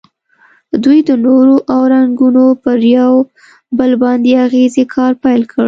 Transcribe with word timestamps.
دوی 0.83 0.99
د 1.07 1.11
نور 1.23 1.45
او 1.73 1.81
رنګونو 1.93 2.45
پر 2.63 2.79
یو 2.97 3.13
بل 3.77 3.91
باندې 4.03 4.31
اغیزې 4.45 4.83
کار 4.93 5.11
پیل 5.23 5.41
کړ. 5.51 5.59